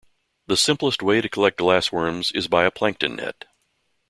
The 0.47 0.57
simplest 0.57 1.03
way 1.03 1.21
to 1.21 1.29
collect 1.29 1.57
glassworms 1.59 2.31
is 2.31 2.47
by 2.47 2.63
a 2.65 2.71
plankton 2.71 3.17
net. 3.17 3.45